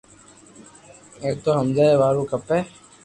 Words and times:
اينو 1.23 1.51
ھمجايا 1.59 1.95
وارو 2.01 2.23
کپي 2.31 2.59